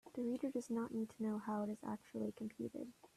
The 0.15 0.23
reader 0.23 0.49
does 0.49 0.71
not 0.71 0.91
need 0.95 1.11
to 1.11 1.21
know 1.23 1.37
how 1.37 1.61
it 1.61 1.69
is 1.69 1.83
actually 1.85 2.31
computed. 2.31 2.91